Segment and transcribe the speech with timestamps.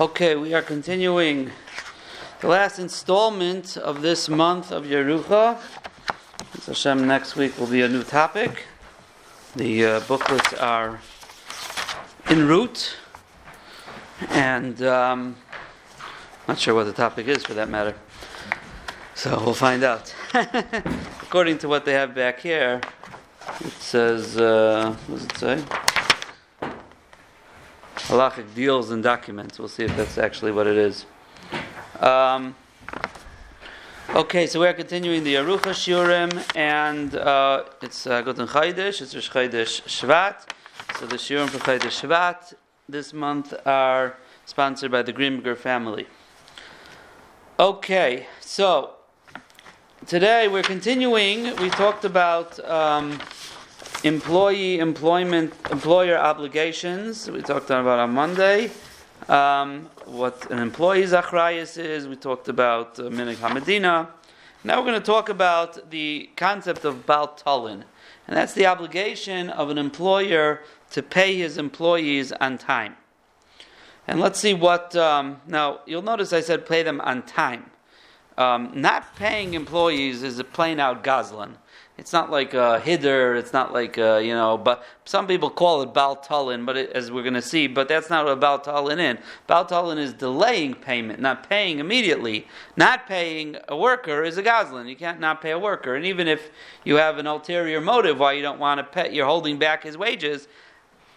[0.00, 1.52] Okay, we are continuing
[2.40, 5.60] the last installment of this month of Yerucha.
[6.66, 8.64] Hashem, next week will be a new topic.
[9.54, 11.00] The uh, booklets are
[12.26, 12.96] en route,
[14.30, 15.36] and um,
[16.48, 17.94] not sure what the topic is for that matter.
[19.14, 20.12] So we'll find out.
[21.22, 22.80] According to what they have back here,
[23.60, 25.83] it says, uh, what does it say?
[28.14, 29.58] Halachic deals and documents.
[29.58, 31.04] We'll see if that's actually what it is.
[31.98, 32.54] Um,
[34.10, 39.30] okay, so we're continuing the Arucha Shiurim, and uh, it's uh, Guten Chaydish, it's Rosh
[39.30, 40.36] Chaydish Shvat.
[40.96, 42.54] So the Shiurim for Chaydish Shvat
[42.88, 46.06] this month are sponsored by the Grimger family.
[47.58, 48.92] Okay, so
[50.06, 51.56] today we're continuing.
[51.56, 52.64] We talked about.
[52.64, 53.18] Um,
[54.04, 58.70] employee employment employer obligations we talked about on Monday.
[59.30, 62.06] Um, what an employee's achrayas is.
[62.06, 64.08] We talked about uh, Minhag Hamedina.
[64.62, 67.82] Now we're going to talk about the concept of Baltalin,
[68.26, 72.96] and that's the obligation of an employer to pay his employees on time.
[74.06, 74.94] And let's see what.
[74.94, 77.70] Um, now you'll notice I said pay them on time.
[78.36, 81.54] Um, not paying employees is a plain out gazlan.
[81.96, 83.36] It's not like a hidder.
[83.36, 84.58] It's not like a, you know.
[84.58, 88.10] But some people call it baltalin, but it, as we're going to see, but that's
[88.10, 89.24] not what baltalin is.
[89.48, 92.48] Baltalin is delaying payment, not paying immediately.
[92.76, 94.88] Not paying a worker is a goslin.
[94.88, 96.50] You can't not pay a worker, and even if
[96.82, 99.96] you have an ulterior motive why you don't want to pay, you're holding back his
[99.96, 100.48] wages.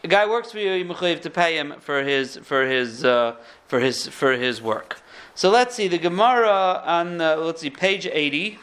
[0.03, 3.35] A guy works for you, you have to pay him for his for his uh,
[3.67, 5.01] for his for his work.
[5.33, 8.59] So let's see the Gemara on uh, let's see page eighty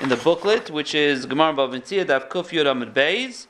[0.00, 3.46] in the booklet, which is Gemara Bava Metzia Daf Kuf Yud Beis,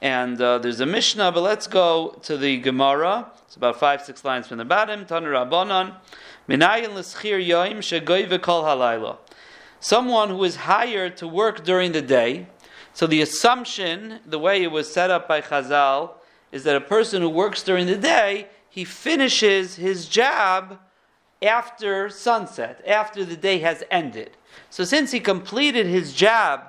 [0.00, 1.30] and uh, there's a Mishnah.
[1.30, 3.30] But let's go to the Gemara.
[3.46, 5.04] It's about five six lines from the bottom.
[5.04, 5.94] Tanur Rabbanon
[6.48, 9.18] Minayin l'schir yoim shegoy v'kol halayla.
[9.78, 12.46] Someone who is hired to work during the day.
[12.94, 16.12] So the assumption, the way it was set up by Chazal,
[16.50, 20.78] is that a person who works during the day, he finishes his job
[21.42, 24.36] after sunset, after the day has ended.
[24.68, 26.64] So since he completed his job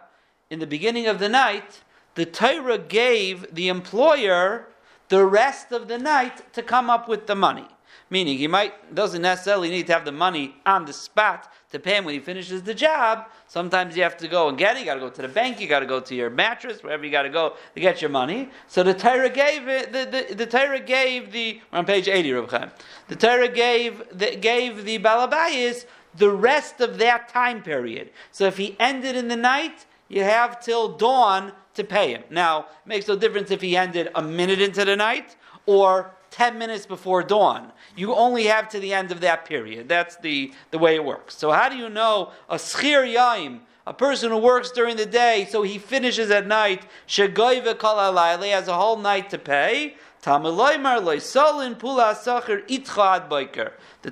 [0.50, 1.81] in the beginning of the night,
[2.16, 4.68] the Torah gave the employer
[5.09, 7.68] the rest of the night to come up with the money.
[8.09, 11.96] Meaning he might doesn't necessarily need to have the money on the spot to pay
[11.96, 13.28] him when he finishes the job.
[13.47, 14.79] Sometimes you have to go and get it.
[14.79, 15.62] You got to go to the bank.
[15.62, 18.09] You got to go to your mattress, wherever you got to go to get your
[18.09, 18.50] money.
[18.68, 19.94] So the Torah gave it.
[19.94, 21.62] The, the, the Torah gave the.
[21.72, 22.72] We're on page eighty, Reb.
[23.08, 25.85] The Torah gave the, gave the balabayis
[26.16, 28.12] the rest of that time period.
[28.32, 32.24] So if he ended in the night, you have till dawn to pay him.
[32.30, 35.36] Now, it makes no difference if he ended a minute into the night
[35.66, 37.72] or 10 minutes before dawn.
[37.96, 39.88] You only have to the end of that period.
[39.88, 41.38] That's the, the way it works.
[41.38, 45.48] So, how do you know a schir yaim, a person who works during the day,
[45.50, 49.96] so he finishes at night, shegoiva kol has a whole night to pay?
[50.24, 50.52] The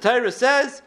[0.01, 0.81] Torah says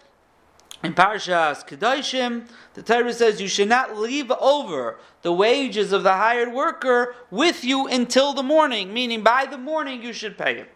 [0.83, 6.15] in Parshas Kedoshim, the Torah says you should not leave over the wages of the
[6.15, 10.67] hired worker with you until the morning, meaning by the morning you should pay him.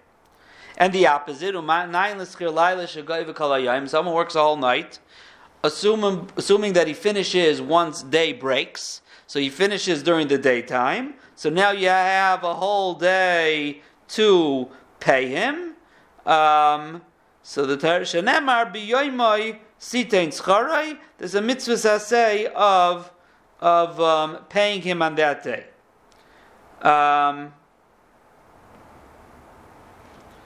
[0.78, 1.92] And the opposite, someone
[4.14, 4.98] works a whole night,
[5.64, 11.50] assuming, assuming that he finishes once day breaks, so he finishes during the daytime, so
[11.50, 14.68] now you have a whole day to
[15.00, 15.74] pay him.
[16.24, 17.02] Um,
[17.42, 18.06] so the Torah,
[19.80, 23.12] sitein scharai, there's a mitzvah say of,
[23.60, 25.66] of um, paying him on that day.
[26.82, 27.52] Um,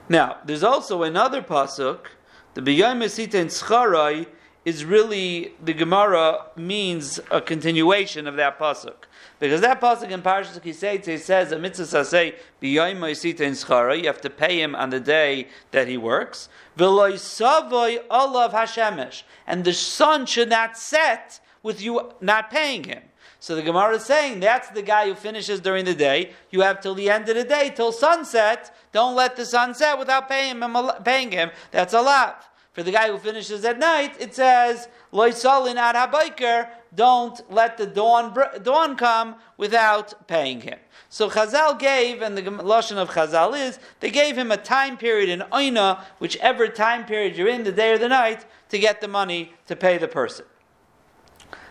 [0.09, 2.07] now, there's also another pasuk,
[2.55, 4.27] the biyom sitein scharai
[4.65, 9.07] is really, the Gemara means a continuation of that pasuk.
[9.41, 14.21] Because that pasuk in Parashat Kiseitz says, "A mitzvah say b'yoyim in schara." You have
[14.21, 16.51] to pay him on the day that he works.
[16.79, 23.03] V'loy savoy olav hashemesh, and the sun should not set with you not paying him.
[23.39, 26.33] So the Gemara is saying that's the guy who finishes during the day.
[26.51, 28.77] You have till the end of the day, till sunset.
[28.93, 30.91] Don't let the sun set without paying him.
[31.03, 31.51] Paying him.
[31.71, 32.45] That's a lot.
[32.73, 37.77] For the guy who finishes at night, it says loy salin ad habiker don't let
[37.77, 40.79] the dawn, dawn come without paying him.
[41.09, 45.29] So Chazal gave, and the lashon of Chazal is, they gave him a time period
[45.29, 49.09] in Oina, whichever time period you're in, the day or the night, to get the
[49.09, 50.45] money to pay the person.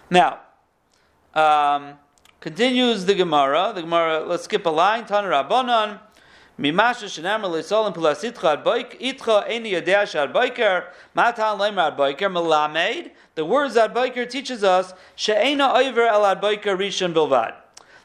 [0.09, 0.39] Now,
[1.33, 1.95] um,
[2.39, 3.71] continues the Gemara.
[3.73, 5.05] The Gemara, let's skip a line.
[5.05, 5.99] Tanur Rabbanon.
[6.59, 12.29] Mimasha shenamar leisolim pulasitcha ad boik itcha eni yadea shad boiker matan lemer ad boiker
[12.29, 13.11] melamed.
[13.35, 17.53] The words ad boiker teaches us she'ena over el ad boiker rishon bilvad.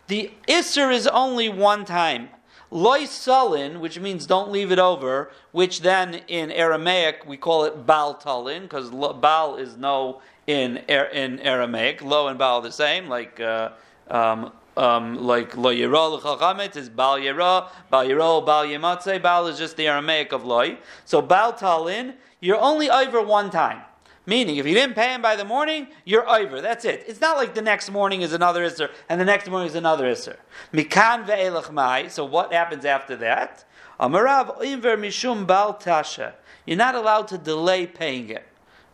[0.07, 2.29] The isser is only one time.
[2.71, 7.85] Loy sulin, which means don't leave it over, which then in Aramaic we call it
[7.85, 8.91] bal talin, because
[9.21, 12.03] bal is no in in Aramaic.
[12.03, 13.71] Lo and bal the same, like uh,
[14.09, 19.23] um, um, like lo yira l'chachamet is bal yira, bal yiro, bal yematze.
[19.23, 20.79] Bal is just the Aramaic of loy.
[21.05, 23.83] So bal talin, you're only over one time.
[24.27, 26.63] Meaning, if you didn't pay him by the morning, you're over.
[26.63, 27.05] That's it.
[27.07, 30.07] It's not like the next morning is another Isser and the next morning is another
[30.07, 30.37] Isser.
[30.73, 32.09] Mikan ve'elach mai.
[32.09, 33.65] So what happens after that?
[34.01, 36.33] Amarav inver mishum bal tasha.
[36.65, 38.47] You're not allowed to delay paying it.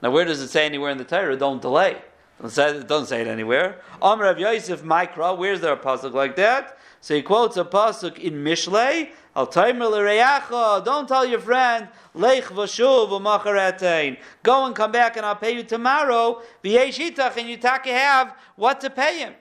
[0.03, 1.37] Now, where does it say anywhere in the Torah?
[1.37, 2.03] Don't delay.
[2.43, 3.81] It doesn't say it anywhere.
[4.01, 5.37] Amarav Yosef Mikra.
[5.37, 6.79] Where's there a pasuk like that?
[7.03, 9.11] So he quotes a pasuk in Mishlei.
[9.37, 15.63] Al Don't tell your friend Lech v'shuv Go and come back, and I'll pay you
[15.63, 16.43] tomorrow.
[16.65, 19.35] V'yeshitach, and you taka have what to pay him.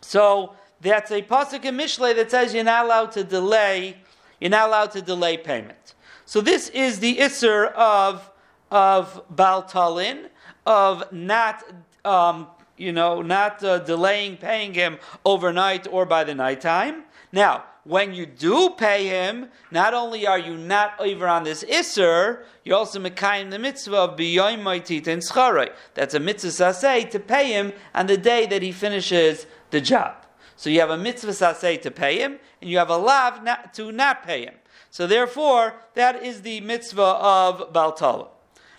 [0.00, 3.96] So that's a pasuk in Mishlei that says you're not allowed to delay.
[4.40, 5.94] You're not allowed to delay payment.
[6.26, 8.30] So this is the isser of
[8.70, 10.28] of Baltalin
[10.66, 11.64] of not
[12.04, 12.46] um,
[12.76, 17.04] you know not uh, delaying paying him overnight or by the nighttime.
[17.32, 22.44] Now when you do pay him, not only are you not over on this Isser,
[22.62, 25.70] you're also Mekayim the mitzvah of Biyoim Maitit and Scharai.
[25.94, 30.26] That's a mitzvah saseh to pay him on the day that he finishes the job.
[30.54, 33.72] So you have a mitzvah saseh to pay him, and you have a lav not,
[33.74, 34.54] to not pay him.
[34.90, 38.28] So therefore, that is the mitzvah of Baltala.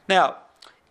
[0.07, 0.37] Now,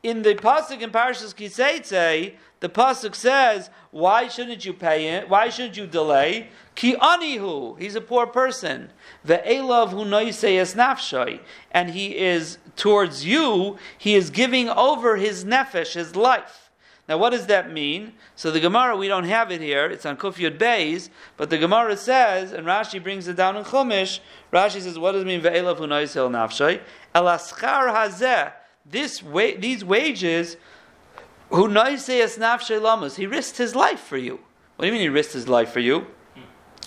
[0.02, 5.28] in the pasuk in Parashas Kiseitze, the pasuk says, "Why shouldn't you pay him?
[5.28, 6.48] Why shouldn't you delay?
[6.74, 8.90] Ki anihu, he's a poor person.
[9.26, 11.40] Ve'elav hu nafshay,
[11.70, 13.76] and he is towards you.
[13.96, 16.70] He is giving over his nefesh, his life.
[17.08, 18.12] Now, what does that mean?
[18.36, 19.86] So the Gemara, we don't have it here.
[19.86, 21.08] It's on Kufyud Beis,
[21.38, 24.20] but the Gemara says, and Rashi brings it down in Chumash.
[24.52, 25.40] Rashi says, what does it mean?
[25.40, 26.80] Ve'elav hu nafshay.
[27.14, 28.52] Elaschar hazeh.
[28.90, 30.56] This wa- these wages,
[31.50, 33.16] lamas.
[33.16, 34.40] He risked his life for you.
[34.76, 36.06] What do you mean he risked his life for you?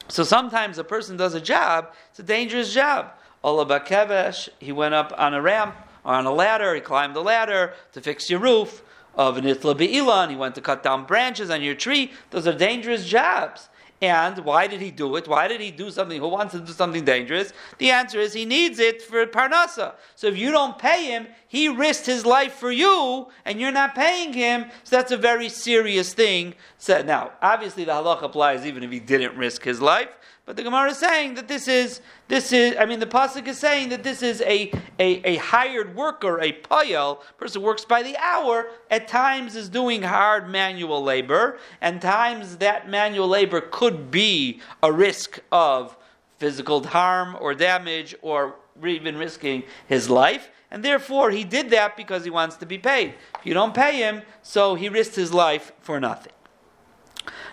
[0.08, 3.12] So sometimes a person does a job, it's a dangerous job.
[3.44, 7.22] Ola Bakevesh, he went up on a ramp or on a ladder, he climbed the
[7.22, 8.84] ladder to fix your roof.
[9.14, 12.14] Of Nitla Be'ilan, he went to cut down branches on your tree.
[12.30, 13.68] Those are dangerous jobs.
[14.02, 15.28] And why did he do it?
[15.28, 16.20] Why did he do something?
[16.20, 17.54] Who wants to do something dangerous?
[17.78, 19.94] The answer is he needs it for Parnasa.
[20.16, 23.94] So if you don't pay him, he risked his life for you, and you're not
[23.94, 24.72] paying him.
[24.86, 26.56] So that's a very serious thing.
[26.80, 30.10] So now, obviously, the halach applies even if he didn't risk his life.
[30.52, 33.58] But the Gemara is saying that this is this is I mean the pasuk is
[33.58, 34.70] saying that this is a,
[35.00, 40.02] a, a hired worker, a payel, person works by the hour, at times is doing
[40.02, 45.96] hard manual labor, and times that manual labor could be a risk of
[46.38, 48.56] physical harm or damage or
[48.86, 50.50] even risking his life.
[50.70, 53.14] And therefore, he did that because he wants to be paid.
[53.40, 56.34] If you don't pay him, so he risked his life for nothing.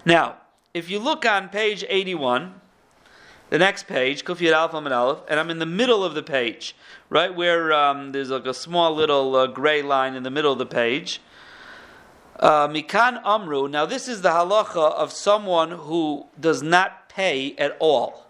[0.05, 0.39] Now,
[0.75, 2.63] if you look on page 81,
[3.51, 6.77] the next page, Kufiyat Alpha and Aleph, and I'm in the middle of the page,
[7.09, 10.59] right where um, there's like a small little uh, gray line in the middle of
[10.59, 11.21] the page.
[12.39, 13.69] Uh, Mikan Amru.
[13.69, 18.27] Now, this is the halacha of someone who does not pay at all.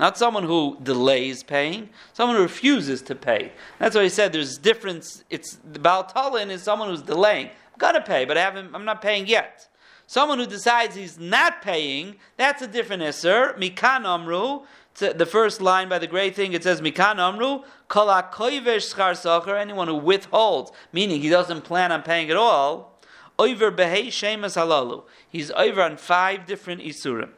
[0.00, 3.52] Not someone who delays paying, someone who refuses to pay.
[3.78, 5.22] That's why he said there's difference.
[5.30, 7.46] It's the Baltalin is someone who's delaying.
[7.46, 9.68] I'm gonna pay, but I haven't, I'm not paying yet.
[10.12, 13.58] Someone who decides he's not paying, that's a different isser.
[13.58, 14.60] Mikan amru.
[14.94, 19.88] The first line by the great thing, it says Mikan amru, kol schar sacher, anyone
[19.88, 23.00] who withholds, meaning he doesn't plan on paying at all,
[23.38, 25.04] over behei shemas halalu.
[25.26, 27.30] He's over on five different isurim.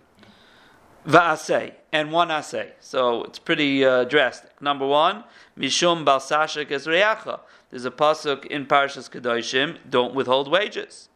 [1.07, 2.73] Va'aseh, and one aseh.
[2.81, 4.61] So it's pretty uh, drastic.
[4.61, 5.23] Number one,
[5.57, 7.39] mishum balsashik esreyacha.
[7.71, 11.09] There's a pasuk in Parshas Kedoshim, don't withhold wages.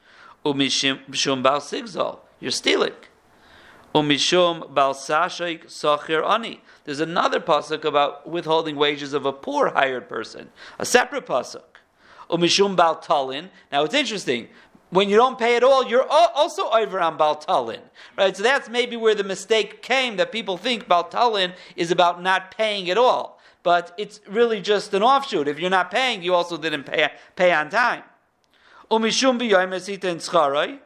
[0.48, 2.94] Umishum bal sigzol, you're stealing.
[3.94, 6.62] Umishum bal sashik sachir ani.
[6.84, 11.80] There's another pasuk about withholding wages of a poor hired person, a separate pasuk.
[12.30, 13.48] Umishum bal talin.
[13.70, 14.48] Now it's interesting.
[14.90, 17.80] When you don't pay at all, you're also over on Baltalin,
[18.16, 18.34] right?
[18.34, 22.88] So that's maybe where the mistake came that people think Baltalin is about not paying
[22.88, 25.46] at all, but it's really just an offshoot.
[25.46, 28.02] If you're not paying, you also didn't pay pay on time.
[28.90, 30.78] Umishum b'yoyim esita.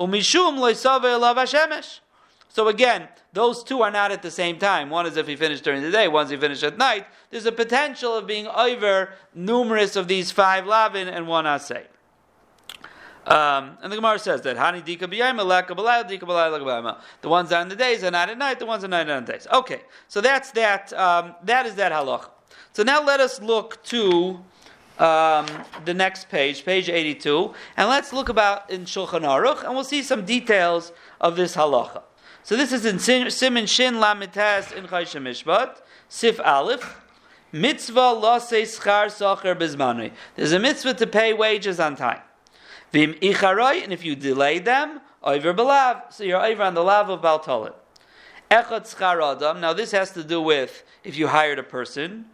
[0.00, 2.00] Umishum loisave elav hashemesh.
[2.48, 4.90] So again, those two are not at the same time.
[4.90, 7.06] One is if he finished during the day, if he finished at night.
[7.30, 11.84] There's a potential of being over numerous of these five lavin and one asay.
[13.26, 18.10] Um, and the Gemara says that Hani Dika Dika The ones on the days are
[18.10, 19.46] not at night, the ones are not on the days.
[19.52, 20.92] Okay, so that's that.
[20.94, 22.30] Um, that is that halach.
[22.72, 24.40] So now let us look to
[24.98, 25.46] um,
[25.84, 30.02] the next page, page 82, and let's look about in Shulchan Aruch, and we'll see
[30.02, 32.02] some details of this halacha.
[32.42, 37.00] So this is in Simin Shin Lamitas in Choshen Mishpat, Sif Aleph.
[37.50, 40.12] Mitzvah lase schar socher bizmanui.
[40.36, 42.20] There's a mitzvah to pay wages on time.
[42.92, 46.12] Vim icharoi, and if you delay them, over belav.
[46.12, 47.72] So you're over on the lav of Baltalin.
[48.50, 49.60] Echad schar adam.
[49.60, 52.26] Now this has to do with if you hired a person,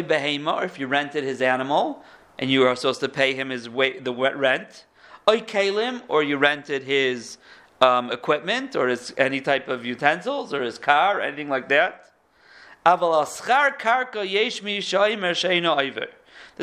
[0.00, 2.02] or if you rented his animal,
[2.38, 4.86] and you are supposed to pay him his the rent.
[5.28, 7.38] Kalim, or you rented his
[7.80, 12.10] um, equipment, or his, any type of utensils, or his car, anything like that.
[12.84, 13.02] There's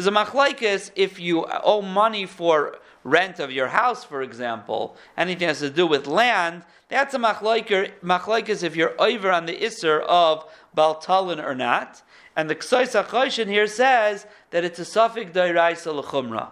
[0.07, 5.59] a machlaikis if you owe money for rent of your house, for example, anything has
[5.59, 10.45] to do with land, that's a machlaikis if you're over on the isser of
[10.75, 12.01] baltalin or not.
[12.39, 16.51] And the Ksais HaChoshin here says that it's a suffix dairaisa l'chumra.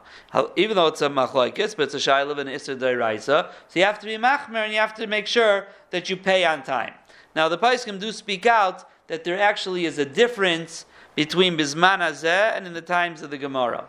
[0.57, 3.49] Even though it's a machlaikis, but it's a shaylav and isser dairaisa.
[3.69, 6.43] So you have to be machmer and you have to make sure that you pay
[6.43, 6.93] on time.
[7.37, 12.57] Now the Paiskim do speak out that there actually is a difference between Bisman Azeh
[12.57, 13.87] and in the times of the Gemara.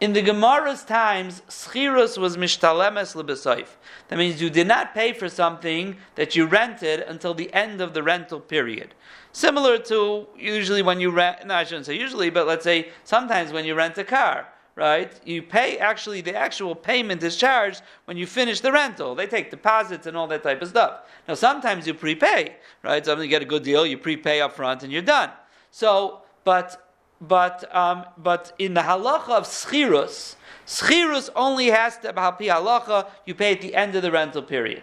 [0.00, 3.68] In the Gemara's times, schirus was mishtalemes lebesayif.
[4.08, 7.94] That means you did not pay for something that you rented until the end of
[7.94, 8.94] the rental period.
[9.36, 13.52] Similar to usually when you rent, no, I shouldn't say usually, but let's say sometimes
[13.52, 15.12] when you rent a car, right?
[15.26, 19.14] You pay, actually, the actual payment is charged when you finish the rental.
[19.14, 21.00] They take deposits and all that type of stuff.
[21.28, 23.04] Now, sometimes you prepay, right?
[23.04, 25.28] Sometimes you get a good deal, you prepay up front and you're done.
[25.70, 32.46] So, but but um, but in the halacha of schirus, schirus only has to hapi
[32.46, 33.06] halacha.
[33.26, 34.82] You pay at the end of the rental period.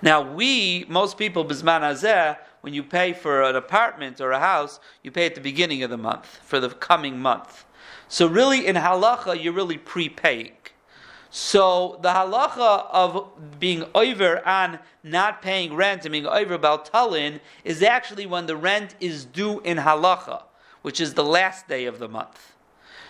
[0.00, 4.80] Now we, most people, bisman azeh, when you pay for an apartment or a house,
[5.02, 7.64] you pay at the beginning of the month for the coming month.
[8.08, 10.56] So really, in halacha, you're really prepaying.
[11.30, 17.40] So the halacha of being over on not paying rent and being over about talin
[17.64, 20.42] is actually when the rent is due in halacha
[20.84, 22.52] which is the last day of the month.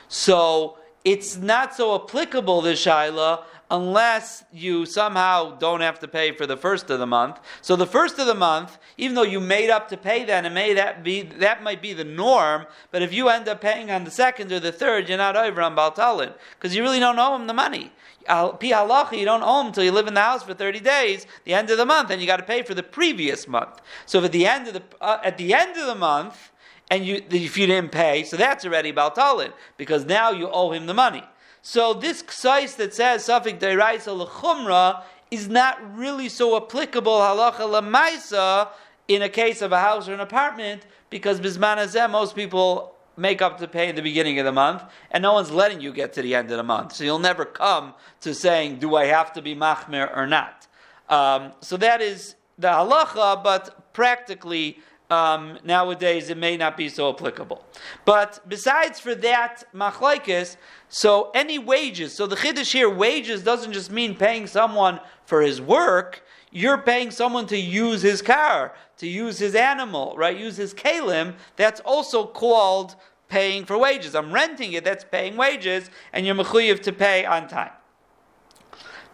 [0.06, 6.47] So it's not so applicable, this Shaila, unless you somehow don't have to pay for
[6.47, 7.40] the first of the month.
[7.62, 10.54] So the first of the month, even though you made up to pay that, and
[10.54, 14.04] may that be that might be the norm, but if you end up paying on
[14.04, 17.35] the second or the third, you're not over on Baltalin, because you really don't owe
[17.35, 17.92] him the money.
[18.26, 21.52] Pi you don't owe him until you live in the house for 30 days, the
[21.52, 23.80] end of the month, and you got to pay for the previous month.
[24.06, 26.50] So at the end of the uh, at the end of the month,
[26.90, 30.87] and you, if you didn't pay, so that's already Baltalin, because now you owe him
[30.87, 31.25] the money.
[31.66, 38.68] So this ksais that says Safik Deiraisa L'chumra is not really so applicable halacha lamaisa
[39.09, 43.56] in a case of a house or an apartment, because Bisman most people make up
[43.61, 46.35] to pay the beginning of the month, and no one's letting you get to the
[46.35, 46.92] end of the month.
[46.92, 50.66] So you'll never come to saying, do I have to be machmer or not?
[51.09, 54.80] Um, so that is the halacha, but practically
[55.11, 57.64] um, nowadays it may not be so applicable.
[58.04, 60.56] But besides for that machlaikis,
[60.88, 65.61] so any wages, so the chiddush here, wages doesn't just mean paying someone for his
[65.61, 66.23] work.
[66.50, 70.37] You're paying someone to use his car, to use his animal, right?
[70.37, 71.34] Use his kalim.
[71.56, 72.96] That's also called
[73.28, 74.14] paying for wages.
[74.14, 74.84] I'm renting it.
[74.84, 77.73] That's paying wages, and you're mechuyev to pay on time.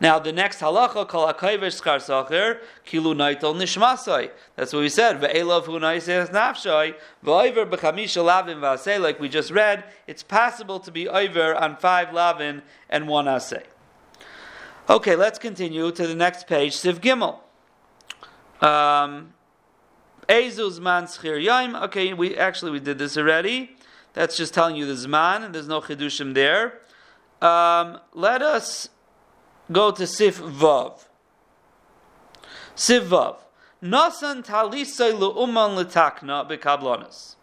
[0.00, 1.99] Now the next halacha kol akayvesh skar
[2.87, 4.30] kilu naitel nishmasai.
[4.57, 5.21] That's what we said.
[5.21, 8.99] Ve'elav hu naises nafshai ve'over b'chamisha lavin v'asei.
[9.00, 13.64] Like we just read, it's possible to be over on five lavin and one asay.
[14.88, 16.73] Okay, let's continue to the next page.
[16.73, 17.38] Siv Gimel.
[18.66, 19.35] Um,
[20.28, 21.80] Ezuz man schir yaim.
[21.85, 23.76] Okay, we actually we did this already.
[24.14, 26.80] That's just telling you the zman, there's no chidushim there.
[27.40, 28.88] Um, let us
[29.70, 31.04] go to Sif Vav.
[32.74, 33.36] Sif Vav.
[33.82, 37.36] Nasan talisay lu'uman l'takna bekablonis.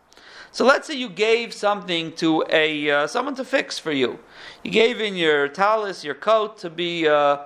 [0.51, 4.19] So let's say you gave something to a uh, someone to fix for you.
[4.63, 7.39] You gave in your talis, your coat to be uh,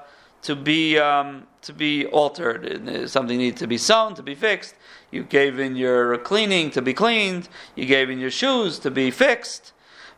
[0.43, 2.87] to be um, to be altered.
[2.87, 4.75] Uh, something needs to be sewn to be fixed.
[5.09, 7.49] You gave in your cleaning to be cleaned.
[7.75, 9.73] You gave in your shoes to be fixed.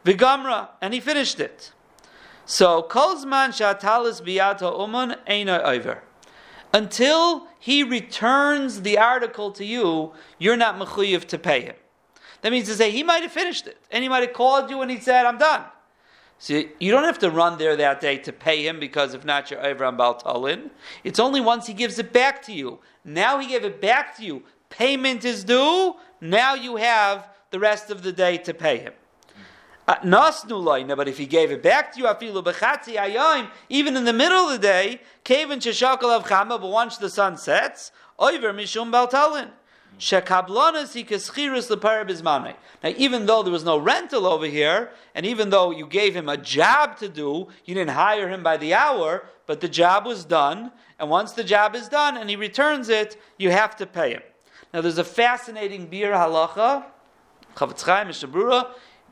[0.05, 1.71] Vigamra, and he finished it.
[2.45, 6.03] So, kolzman shatalis biyato uman eina over.
[6.73, 11.75] until he returns the article to you, you're not mechuyev to pay him.
[12.41, 14.81] That means to say he might have finished it, and he might have called you
[14.81, 15.63] and he said, "I'm done."
[16.39, 19.49] So you don't have to run there that day to pay him because if not,
[19.49, 20.71] you're over on Baltalin.
[21.05, 22.79] It's only once he gives it back to you.
[23.05, 24.43] Now he gave it back to you.
[24.69, 25.95] Payment is due.
[26.19, 28.93] Now you have the rest of the day to pay him.
[29.85, 29.95] Uh,
[30.95, 35.01] but if he gave it back to you, even in the middle of the day,
[35.29, 39.49] of but once the sun sets, over mishum baltalin.
[42.83, 46.29] Now, even though there was no rental over here, and even though you gave him
[46.29, 50.25] a job to do, you didn't hire him by the hour, but the job was
[50.25, 54.13] done, and once the job is done and he returns it, you have to pay
[54.13, 54.23] him.
[54.73, 56.85] Now, there's a fascinating Biur Halacha,
[57.55, 58.07] Chofetz Chaim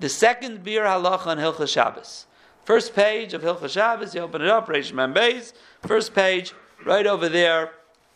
[0.02, 2.26] the second Biur Halacha on Hilchos Shabbos.
[2.66, 5.54] First page of Hilchos Shabbos, you open it up, Reish Membeis,
[5.84, 6.54] first page,
[6.84, 7.74] right over there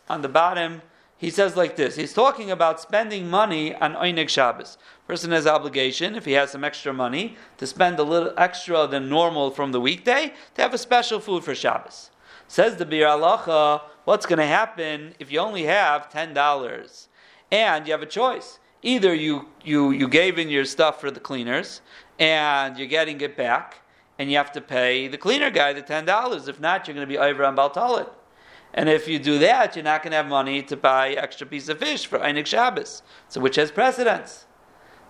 [0.10, 0.82] on the bottom,
[1.18, 1.96] he says like this.
[1.96, 4.80] He's talking about spending money on Einig Shabbos.
[5.08, 9.08] Person has obligation, if he has some extra money, to spend a little extra than
[9.08, 12.10] normal from the weekday to have a special food for Shabbos.
[12.48, 17.08] Says the Biur Halacha, what's going to happen if you only have $10
[17.52, 18.60] and you have a choice?
[18.86, 21.82] Either you, you, you gave in your stuff for the cleaners
[22.20, 23.82] and you're getting it back
[24.20, 26.48] and you have to pay the cleaner guy the $10.
[26.48, 28.08] If not, you're going to be over on Baltalin.
[28.76, 31.68] And if you do that, you're not going to have money to buy extra piece
[31.68, 33.02] of fish for Einik Shabbos.
[33.28, 34.46] So which has precedence?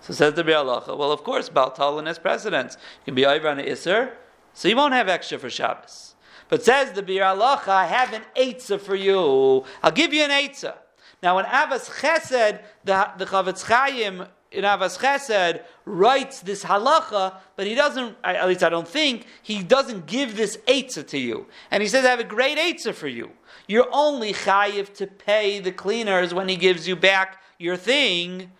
[0.00, 2.78] So says the Biur Halacha, well, of course, Baltalin has precedence.
[3.00, 4.12] You can be over on an Isser,
[4.54, 6.14] so you won't have extra for Shabbos.
[6.48, 9.64] But says the Biur Halacha, I have an Eitzah for you.
[9.82, 10.76] I'll give you an Eitzah.
[11.22, 17.66] Now, in Ahavas Chesed, the, the Chofetz Chaim in Ahavas Chesed writes this halacha, but
[17.66, 21.46] he doesn't, at least I don't think, he doesn't give this Eitzah to you.
[21.70, 23.30] And he says, I have a great Eitzah for you.
[23.66, 28.52] You're only chayiv to pay the cleaners when he gives you back your thing.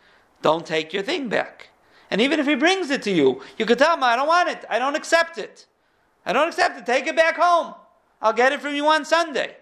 [0.43, 1.71] Don't take your thing back.
[2.11, 4.49] And even if he brings it to you, you could tell him, I don't want
[4.49, 4.65] it.
[4.71, 5.67] I don't accept it.
[6.25, 6.87] I don't accept it.
[6.87, 7.75] Take it back home.
[8.21, 9.57] I'll get it from you on Sunday.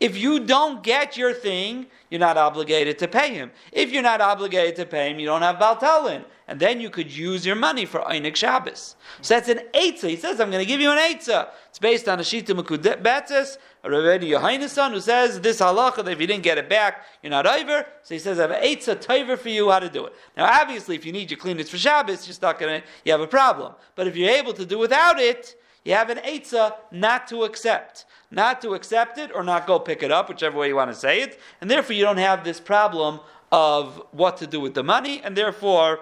[0.00, 3.50] If you don't get your thing, you're not obligated to pay him.
[3.72, 6.24] If you're not obligated to pay him, you don't have Baltalin.
[6.48, 8.96] And then you could use your money for Einik Shabbos.
[9.22, 10.10] So that's an Eitzah.
[10.10, 11.48] He says, I'm going to give you an Eitzah.
[11.70, 16.20] It's based on a Shita Mekubetzes, a Rebbe Yohainason, who says this halacha that if
[16.20, 17.86] you didn't get it back, you're not over.
[18.02, 20.12] So he says, I have an Eitzah Toiver for you how to do it.
[20.36, 23.22] Now, obviously, if you need your cleaners for Shabbos, you're not going to, you have
[23.22, 23.72] a problem.
[23.94, 28.04] But if you're able to do without it, you have an Eitzah not to accept
[28.32, 30.96] not to accept it or not go pick it up, whichever way you want to
[30.96, 31.38] say it.
[31.60, 33.20] And therefore, you don't have this problem
[33.52, 36.00] of what to do with the money, and therefore,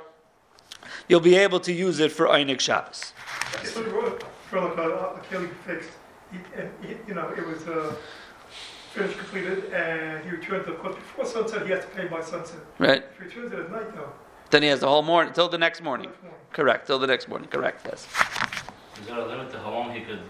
[1.09, 3.13] you'll be able to use it for Einik Shabbos.
[4.49, 5.91] For like a, a fixed,
[6.33, 6.39] he,
[6.87, 7.95] he, you know, it was uh,
[8.93, 11.67] finished, completed, and he returned the court before sunset.
[11.67, 12.61] He has to pay by sunset.
[12.79, 13.05] Right.
[13.13, 14.13] If he returns it at night, though.
[14.51, 16.11] Then he has the whole morning till the next morning.
[16.11, 16.41] Next morning.
[16.53, 16.87] Correct.
[16.87, 17.49] Till the next morning.
[17.49, 17.87] Correct.
[17.87, 18.09] Yes.
[19.01, 20.21] Is there a limit to how long he could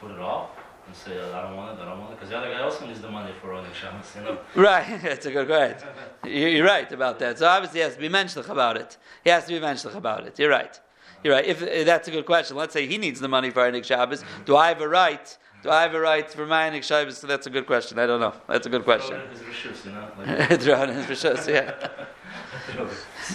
[0.00, 0.50] put it off
[0.86, 2.16] and say, I don't want it, I don't want it?
[2.16, 4.38] Because the other guy also needs the money for running Shabbos, you know?
[4.54, 4.98] Right.
[5.02, 5.88] That's a good question.
[6.24, 7.38] You're right about that.
[7.38, 8.96] So obviously, he has to be mentioned about it.
[9.22, 10.38] He has to be mentioned about it.
[10.38, 10.78] You're right.
[11.22, 11.44] You're right.
[11.44, 14.22] If, if that's a good question, let's say he needs the money for Einik Shabbos.
[14.44, 15.38] Do I have a right?
[15.62, 17.16] Do I have a right for my Einik Shabbos?
[17.16, 17.98] So that's a good question.
[17.98, 18.34] I don't know.
[18.46, 19.16] That's a good question.
[19.16, 20.08] Throw in his rishus, you know?
[20.18, 21.88] Like, It's right in his rishos, yeah.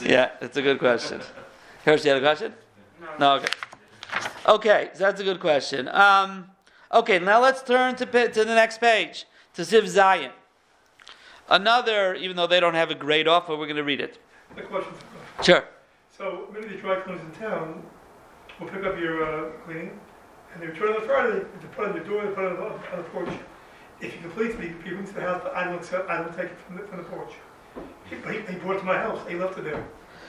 [0.03, 1.21] Yeah, it's a good question.
[1.83, 2.53] Hirsch, you had a question?
[3.19, 3.35] No.
[3.35, 3.47] okay.
[4.47, 5.87] Okay, so that's a good question.
[5.89, 6.49] Um,
[6.91, 10.31] okay, now let's turn to, to the next page, to Siv Zayin.
[11.49, 14.19] Another, even though they don't have a great offer, we're going to read it.
[14.55, 14.93] The question.
[15.41, 15.63] Sure.
[16.15, 17.83] So many of the dry cleaners in town
[18.59, 19.99] will pick up your uh, cleaning,
[20.53, 21.39] and they return on the Friday.
[21.39, 22.25] They put it on your door.
[22.25, 23.29] They put it on the, on the porch.
[24.01, 25.41] If you complete it, you can bring it to the house.
[25.43, 26.09] But I don't accept.
[26.09, 27.33] I don't take it from the, from the porch.
[28.09, 29.19] He, he, he brought it to my house.
[29.27, 29.85] He left it there.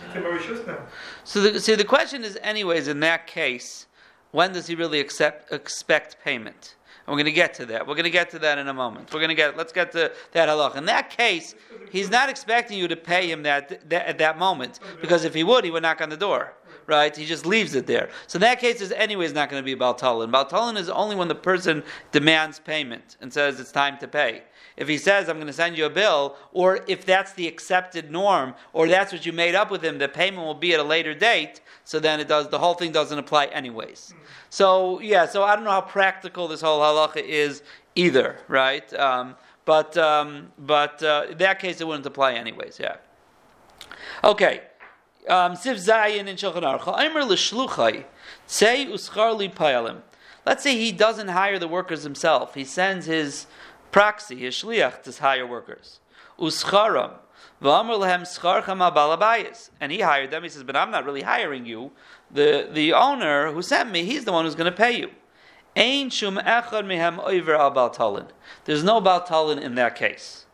[0.06, 0.78] It's in Mauritius now.
[1.24, 3.86] So the, see, the question is, anyways, in that case,
[4.32, 6.76] when does he really accept, expect payment?
[7.06, 7.86] And we're going to get to that.
[7.86, 9.12] We're going to get to that in a moment.
[9.12, 9.56] We're going to get.
[9.56, 10.76] Let's get to that halach.
[10.76, 11.54] In that case,
[11.90, 15.42] he's not expecting you to pay him that, that at that moment because if he
[15.42, 16.54] would, he would knock on the door.
[16.86, 17.16] Right?
[17.16, 18.10] He just leaves it there.
[18.26, 20.30] So in that case, is anyways not going to be Baltalin.
[20.30, 24.42] Baltalin is only when the person demands payment and says it's time to pay.
[24.76, 28.10] If he says, I'm going to send you a bill, or if that's the accepted
[28.10, 30.84] norm, or that's what you made up with him, the payment will be at a
[30.84, 34.14] later date, so then it does, the whole thing doesn't apply anyways.
[34.48, 37.62] So, yeah, so I don't know how practical this whole halacha is
[37.94, 38.92] either, right?
[38.94, 42.96] Um, but um, but uh, in that case, it wouldn't apply anyways, yeah.
[44.24, 44.62] Okay.
[45.28, 46.80] Um, Siv Zayin in Shulchan Aruch.
[46.80, 48.04] Ha'omer l'shluchai,
[48.48, 50.00] tzei uschar li payalim.
[50.46, 52.54] Let's say he doesn't hire the workers himself.
[52.54, 53.46] He sends his
[53.92, 56.00] Praxi, his shliach, to hire workers.
[56.38, 57.12] Uscharam.
[57.62, 59.68] V'amr lehem.
[59.80, 60.42] And he hired them.
[60.42, 61.90] He says, but I'm not really hiring you.
[62.30, 65.10] The, the owner who sent me, he's the one who's going to pay you.
[65.76, 68.28] Ein shum echad mehem oiver al.
[68.64, 70.46] There's no baltalin in that case.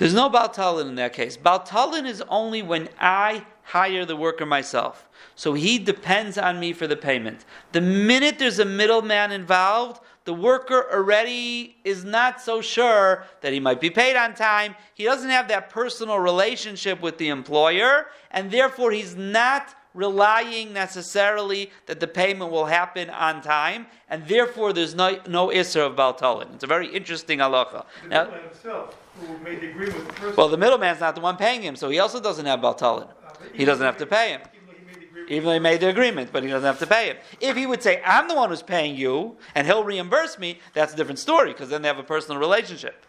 [0.00, 1.36] There's no baltalin in that case.
[1.36, 5.06] Baltalin is only when I hire the worker myself.
[5.34, 7.44] So he depends on me for the payment.
[7.72, 13.60] The minute there's a middleman involved, the worker already is not so sure that he
[13.60, 14.74] might be paid on time.
[14.94, 21.70] He doesn't have that personal relationship with the employer, and therefore he's not relying necessarily
[21.86, 26.54] that the payment will happen on time, and therefore there's no, no Isser of Baltalin.
[26.54, 27.84] It's a very interesting halacha.
[28.02, 30.36] The Now, middleman himself, who made the agreement with the person.
[30.36, 33.08] well, the middleman's not the one paying him, so he also doesn't have Baltalin.
[33.08, 34.40] uh, He doesn't have to pay him.
[34.52, 35.30] Even though he made the agreement.
[35.30, 37.16] Even though he made the agreement, but he doesn't have to pay him.
[37.40, 40.92] If he would say, I'm the one who's paying you, and he'll reimburse me, that's
[40.94, 43.04] a different story, because then they have a personal relationship.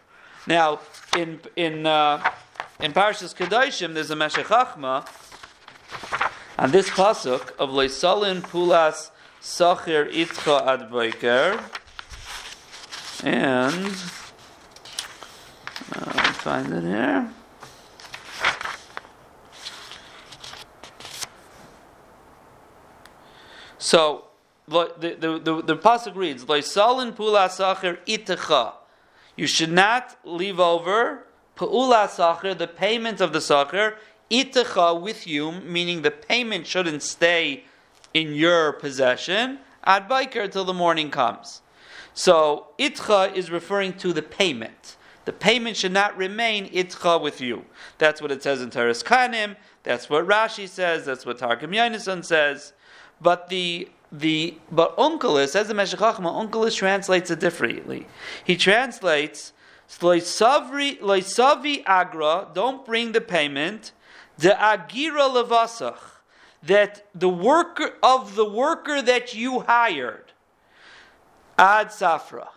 [0.46, 0.80] Now,
[1.16, 2.28] in in uh,
[2.80, 4.46] in Parshas Kedoshim, there's a Meshech
[6.62, 11.60] on this pasuk of Leisalin Pulas Sachir Itcha Ad Boiker,
[13.24, 13.86] and
[15.96, 17.28] uh, find it here.
[23.78, 24.26] So
[24.68, 28.74] the the the, the pasuk reads Leisalin Pulas Sachir Itcha.
[29.36, 33.96] You should not leave over Pa'ula Sachir, the payment of the Sachir,
[34.32, 37.64] Itacha with you, meaning the payment shouldn't stay
[38.14, 41.60] in your possession, ad biker till the morning comes.
[42.14, 44.96] So Itcha is referring to the payment.
[45.24, 47.64] The payment should not remain Itcha with you.
[47.98, 52.24] That's what it says in Toras Kohanim, that's what Rashi says, that's what Targum Yonason
[52.24, 52.72] says.
[53.20, 58.06] But the the but Unkelis, says the Meshech Chachma, Unkelis translates it differently.
[58.44, 59.52] He translates
[59.88, 63.92] Loisavi agra, don't bring the payment,
[64.38, 65.98] the agira levasach,
[66.62, 70.32] that the worker of the worker that you hired,
[71.58, 72.48] ad safra.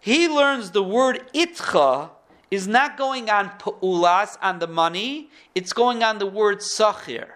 [0.00, 2.10] He learns the word itcha
[2.50, 7.28] is not going on pa'ulas, on the money, it's going on the word sachir.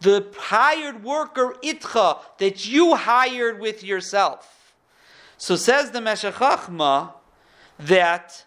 [0.00, 4.74] The hired worker itcha that you hired with yourself.
[5.36, 7.14] So says the Meshech Chachma
[7.78, 8.44] that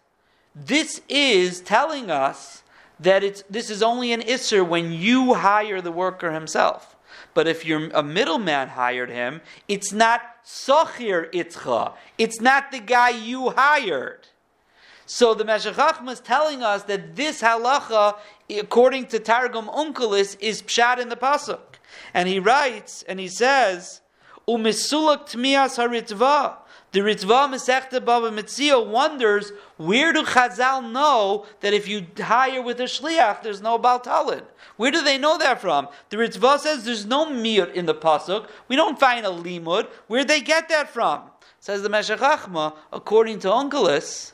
[0.55, 2.62] this is telling us
[3.03, 6.95] that it's this is only an isser when you hire the worker himself.
[7.33, 11.93] But if you're a middleman hired him, it's not sochir itcha.
[12.17, 14.27] It's not the guy you hired.
[15.05, 18.15] So the Meshech Chachma is telling us that this halacha,
[18.49, 21.59] according to Targum Unkelis, is pshat in the pasuk,
[22.13, 24.01] and he writes and he says,
[24.47, 26.57] "Umisulak tmias haritva."
[26.93, 32.79] The Ritva Masechta Baba Metzia wonders where do Chazal know that if you hire with
[32.79, 34.43] a shliach, there's no Baltalin?
[34.77, 35.87] Where do they know that from?
[36.11, 38.47] The Ritva says there's no mir in the pasuk.
[38.67, 39.87] We don't find a limud.
[40.05, 41.23] Where'd they get that from?
[41.59, 44.33] Says the Meshech Chachma, according to Unkelis,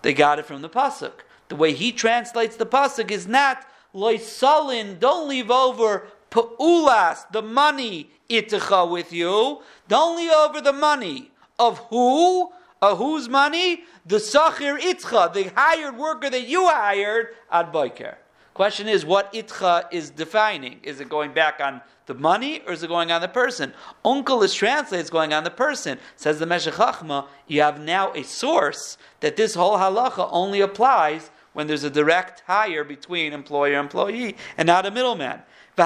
[0.00, 1.12] they got it from the pasuk.
[1.48, 4.98] The way he translates the pasuk is not loisalin.
[4.98, 9.60] Don't leave over pa'ulas, the money iticha with you.
[9.88, 12.52] Don't leave over the money of who?
[12.80, 13.84] Of whose money?
[14.06, 18.16] The sachir itcha, the hired worker that you hired at Boiker.
[18.54, 20.80] Question is, what itcha is defining?
[20.82, 23.72] Is it going back on the money or is it going on the person?
[24.04, 25.98] Unkelis translates going on the person.
[26.16, 31.30] Says the Meshech Chachma, you have now a source that this whole halacha only applies
[31.52, 35.40] when there's a direct hire between employer and employee and not a middleman.
[35.78, 35.84] You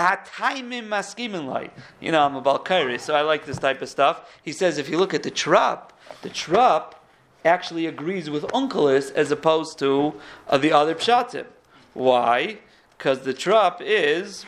[2.13, 4.39] know, I'm a Balkairi, so I like this type of stuff.
[4.43, 7.05] He says if you look at the Trop, the Trop
[7.45, 10.15] actually agrees with Unkelis as opposed to
[10.49, 11.47] uh, the other Pshatim.
[11.93, 12.59] Why?
[12.97, 14.47] Because the Trop is.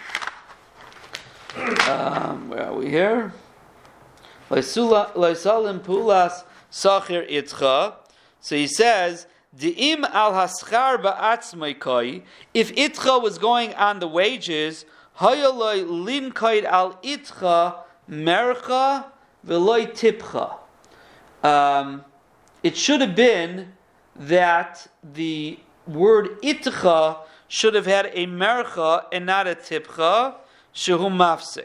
[1.89, 3.33] Um, where are we here?
[4.51, 7.95] Laisalim pulas sachir itcha.
[8.41, 9.27] So he says,
[9.63, 10.35] al
[12.55, 14.85] If itcha was going on the wages,
[15.19, 17.77] hayaloi al itcha
[18.11, 19.05] mercha
[19.47, 20.57] tipcha.
[21.43, 22.05] Um,
[22.63, 23.73] it should have been
[24.17, 30.35] that the word itcha should have had a mercha and not a tipcha,
[30.75, 31.65] shehu mafsik.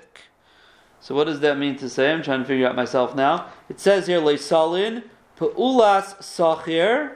[1.01, 2.12] So what does that mean to say?
[2.12, 3.47] I'm trying to figure out myself now.
[3.69, 5.03] It says here, leisalin,
[5.38, 7.13] pe'ulas sachir.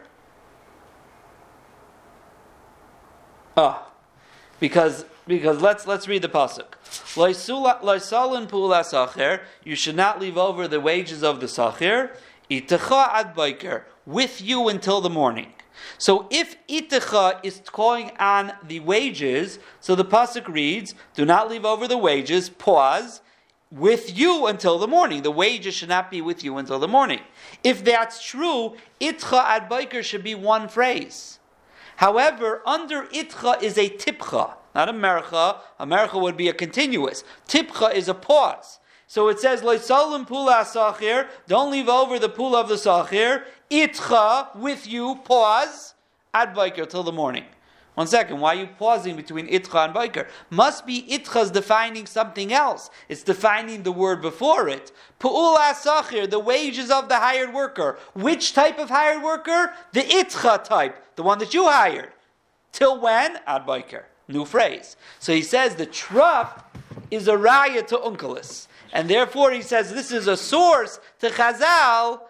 [3.56, 3.88] Ah,
[4.60, 6.76] because because let's let's read the pasuk.
[9.64, 12.12] You should not leave over the wages of the sachir.
[12.52, 15.54] Ad with you until the morning.
[15.98, 21.66] So if itecha is calling on the wages, so the pasuk reads, "Do not leave
[21.66, 23.22] over the wages." Pause.
[23.72, 25.24] With you until the morning.
[25.24, 27.22] The wages should not be with you until the morning.
[27.64, 31.40] If that's true, itcha ad should be one phrase.
[31.96, 35.58] However, under itcha is a tipcha, not a mercha.
[35.80, 37.24] A mercha would be a continuous.
[37.48, 38.80] Tipcha is a pause.
[39.08, 44.56] So it says, Loisalim pula sachir, don't leave over the pula of the sachir, itcha,
[44.56, 45.94] with you, pause,
[46.34, 47.46] ad biker till the morning.
[47.94, 50.28] One second, why are you pausing between itcha and biker?
[50.50, 52.90] Must be itcha's defining something else.
[53.08, 54.92] It's defining the word before it.
[55.20, 58.00] Pu'ula sachir, the wages of the hired worker.
[58.16, 59.74] Which type of hired worker?
[59.92, 62.14] The itcha type, the one that you hired.
[62.72, 63.38] Till when?
[63.46, 64.06] Ad biker.
[64.28, 64.96] New phrase.
[65.20, 66.76] So he says the trop
[67.12, 68.68] is a raya to unkelis.
[68.92, 72.22] And therefore he says this is a source to Chazal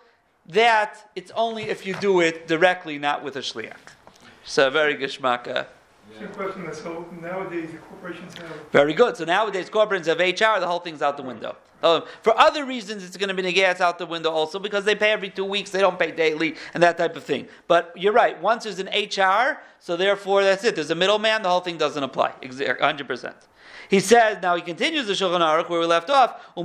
[0.48, 3.94] that it's only if you do it directly, not with a shliach.
[4.44, 5.68] So very geshmaka.
[7.22, 9.18] Nowadays corporations have, Very good.
[9.18, 11.56] So nowadays corporations have HR, the whole thing's out the window.
[11.82, 14.96] Um, for other reasons, it's going to be negates out the window also because they
[14.96, 17.48] pay every two weeks, they don't pay daily, and that type of thing.
[17.68, 18.42] But you're right.
[18.42, 20.76] Once there's an HR, so therefore that's it.
[20.76, 22.34] There's a middleman, the whole thing doesn't apply.
[22.42, 23.34] 100%.
[23.94, 26.42] He says, now he continues the Shulchan Aruch where we left off.
[26.56, 26.64] Now,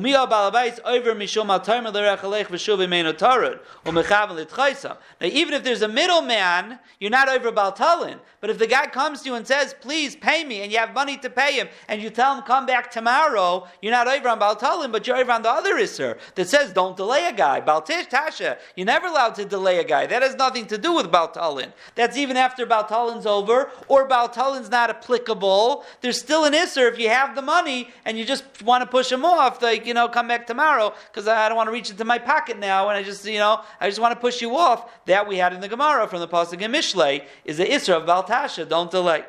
[5.20, 8.18] even if there's a middleman, you're not over baltalin.
[8.40, 10.94] But if the guy comes to you and says, "Please pay me," and you have
[10.94, 14.38] money to pay him, and you tell him, "Come back tomorrow," you're not over on
[14.38, 18.06] baltalin, but you're over on the other isser that says, "Don't delay a guy." Baltish
[18.06, 20.06] tasha, you're never allowed to delay a guy.
[20.06, 21.72] That has nothing to do with baltalin.
[21.96, 25.84] That's even after baltalin's over or baltalin's not applicable.
[26.00, 29.08] There's still an isser if you have the money and you just want to push
[29.08, 32.04] them off, like, you know, come back tomorrow because I don't want to reach into
[32.04, 34.90] my pocket now and I just, you know, I just want to push you off.
[35.06, 38.04] That we had in the Gemara from the Pasuk in Mishlei is the Isra of
[38.04, 39.24] Baltasha, don't delay.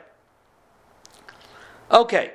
[1.91, 2.33] Okay.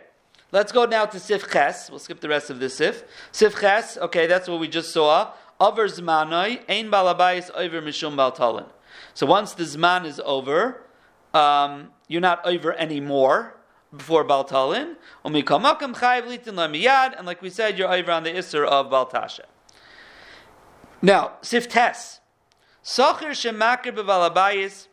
[0.51, 1.91] Let's go now to Sif Ches.
[1.91, 3.03] We'll skip the rest of this Sif.
[3.33, 5.33] Sif Ches, okay, that's what we just saw.
[5.59, 8.67] Over Zmanoi, Ein Balabayis over Mishum Baltalin.
[9.15, 10.83] So once the Zman is over,
[11.33, 13.54] um, you're not over anymore
[13.97, 14.97] before Baltalin.
[15.25, 19.45] And like we said, you're over on the Isser of Baltasha.
[21.03, 22.21] Now, Sif Tes.
[22.83, 24.89] Socher Shemakir Bevalabayis.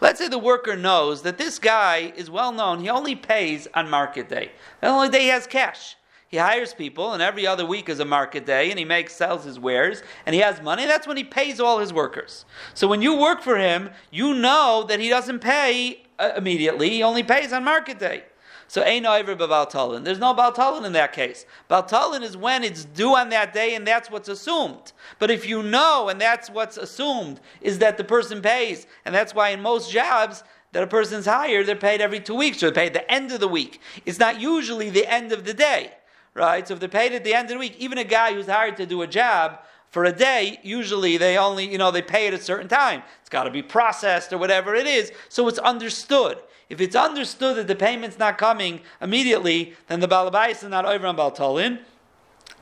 [0.00, 2.80] Let's say the worker knows that this guy is well known.
[2.80, 4.52] He only pays on market day.
[4.80, 5.96] The only day he has cash.
[6.28, 9.44] He hires people, and every other week is a market day, and he makes sells
[9.44, 10.84] his wares, and he has money.
[10.84, 12.44] That's when he pays all his workers.
[12.74, 16.90] So when you work for him, you know that he doesn't pay uh, immediately.
[16.90, 18.24] He only pays on market day.
[18.68, 20.04] So ain't over Baltalin.
[20.04, 21.46] There's no Baltalin in that case.
[21.70, 24.92] Baltalin is when it's due on that day, and that's what's assumed.
[25.20, 29.34] But if you know, and that's what's assumed, is that the person pays, and that's
[29.34, 32.90] why in most jobs that a person's hired, they're paid every two weeks, or they're
[32.90, 33.80] paid at the end of the week.
[34.04, 35.92] It's not usually the end of the day,
[36.36, 36.66] right?
[36.66, 38.76] So if they're paid at the end of the week, even a guy who's hired
[38.76, 39.58] to do a job
[39.90, 43.02] for a day, usually they only, you know, they pay at a certain time.
[43.20, 46.38] It's got to be processed or whatever it is, so it's understood.
[46.68, 51.06] If it's understood that the payment's not coming immediately, then the balabais is not over
[51.06, 51.80] on baltalin.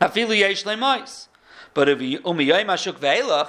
[0.00, 1.28] Afilu yesh lemois.
[1.72, 1.98] But if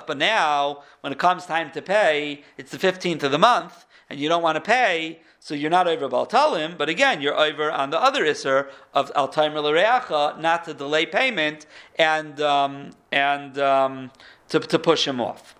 [0.07, 4.19] but now when it comes time to pay, it's the fifteenth of the month, and
[4.19, 6.75] you don't want to pay, so you're not over baltalim.
[6.75, 11.67] But again, you're over on the other isser of al timer not to delay payment
[11.99, 14.11] and um, and um,
[14.49, 15.53] to, to push him off.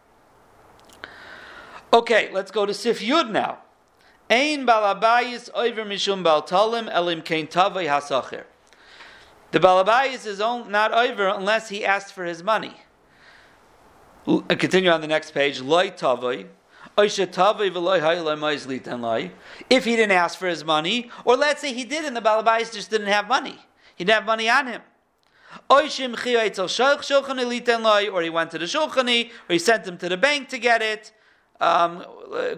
[1.94, 3.60] Okay, let's go to Sif Yud now.
[4.28, 8.46] Ein balabayis over mishum baltalim elim kein tavei hasacher.
[9.52, 12.78] The balabayis is not over unless he asked for his money.
[14.26, 15.62] Continue on the next page.
[15.62, 16.48] Loy tavei.
[16.98, 17.16] If
[19.86, 22.90] he didn't ask for his money, or let's say he did and the balabais just
[22.90, 23.60] didn't have money,
[23.96, 24.82] he didn't have money on him.
[25.70, 26.68] Or he went to the
[28.66, 31.12] shulchani, or he sent him to the bank to get it.
[31.60, 32.06] Um,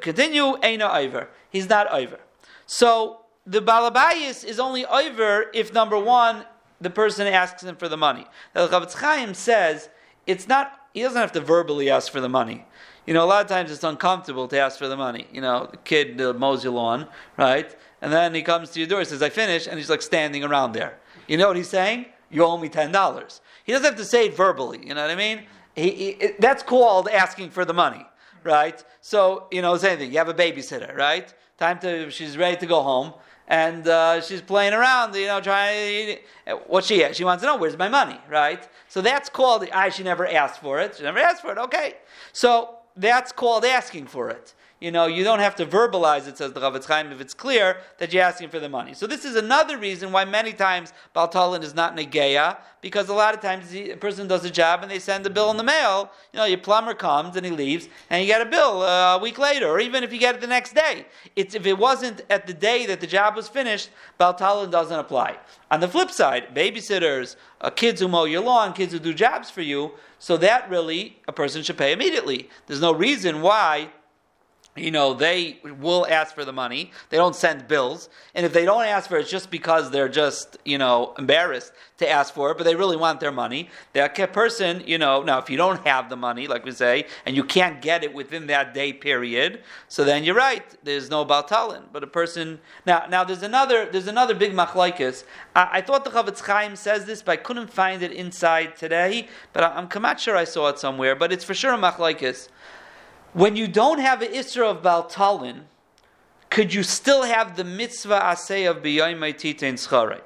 [0.01, 1.29] continue, Aina over.
[1.49, 2.19] He's not over.
[2.65, 6.45] So the balabais is only over if number one,
[6.81, 8.25] the person asks him for the money.
[8.53, 9.89] The Chofetz Chaim says
[10.25, 10.73] it's not.
[10.93, 12.65] He doesn't have to verbally ask for the money.
[13.07, 15.27] You know, a lot of times it's uncomfortable to ask for the money.
[15.31, 17.73] You know, the kid uh, mows your lawn, right?
[18.01, 20.73] And then he comes to your door, says, I finish, and he's like standing around
[20.73, 20.99] there.
[21.27, 22.07] You know what he's saying?
[22.29, 23.39] You owe me $10.
[23.63, 25.43] He doesn't have to say it verbally, you know what I mean?
[25.73, 28.05] He, he, that's called asking for the money,
[28.43, 28.83] right?
[29.01, 30.11] So, you know, same thing.
[30.11, 31.33] You have a babysitter, right?
[31.57, 33.13] Time to, she's ready to go home.
[33.47, 36.17] and uh, she's playing around, you know, trying.
[36.67, 38.67] What she she wants to know where's my money, right?
[38.89, 39.67] So that's called.
[39.73, 40.95] I she never asked for it.
[40.97, 41.57] She never asked for it.
[41.57, 41.95] Okay,
[42.33, 46.53] so that's called asking for it you know, you don't have to verbalize it, says
[46.53, 48.93] the Chofetz Chaim, if it's clear that you're asking for the money.
[48.93, 53.33] So this is another reason why many times Baltalin is not Negeya, because a lot
[53.33, 56.11] of times a person does a job and they send the bill in the mail.
[56.31, 59.19] You know, your plumber comes and he leaves, and you get a bill uh, a
[59.19, 61.07] week later, or even if you get it the next day.
[61.35, 65.37] It's if it wasn't at the day that the job was finished, Baltalin doesn't apply.
[65.71, 69.49] On the flip side, babysitters, uh, kids who mow your lawn, kids who do jobs
[69.49, 72.49] for you, so that really a person should pay immediately.
[72.67, 73.89] There's no reason why
[74.79, 76.91] you know, they will ask for the money.
[77.09, 78.09] They don't send bills.
[78.35, 81.71] And if they don't ask for it, it's just because they're just, you know, embarrassed
[81.97, 83.69] to ask for it, but they really want their money.
[83.93, 87.35] That person, you know, now if you don't have the money, like we say, and
[87.35, 90.63] you can't get it within that day period, so then you're right.
[90.83, 91.83] There's no Baltalin.
[91.91, 95.23] But a person now now there's another there's another big machlaikas.
[95.55, 99.27] I, I, thought the Chofetz Chaim says this, but I couldn't find it inside today.
[99.53, 101.15] But I, am not sure I saw it somewhere.
[101.15, 102.49] But it's for sure a machlaikas.
[103.33, 105.63] When you don't have an Issur of Baltalin,
[106.49, 110.21] could you still have the mitzvah asay of biyoymay titain schare?